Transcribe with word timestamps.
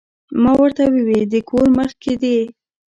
ما 0.41 0.51
ورته 0.61 0.83
ووې 0.93 1.21
د 1.31 1.35
کور 1.49 1.67
مخ 1.77 1.89
کښې 2.01 2.13
دې 2.21 2.37